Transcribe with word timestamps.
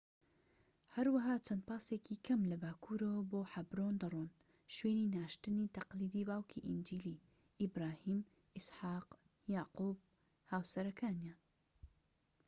هەروەها 0.95 1.35
چەند 1.45 1.61
پاسێکی 1.69 2.21
کەم 2.25 2.41
لە 2.51 2.57
باکوورەوە 2.63 3.21
بۆ 3.31 3.41
حەبرۆن 3.53 3.95
دەڕۆن 4.01 4.29
،شوێنی 4.75 5.11
ناشتنی 5.15 5.71
تەقلیدی 5.75 6.27
باوکی 6.29 6.65
ئینجیلی، 6.67 7.23
ئیبراهیم، 7.61 8.21
ئیسحاق، 8.57 9.07
یاقوب 9.55 9.97
و 10.01 10.05
هاوسەرەکانیان 10.51 11.39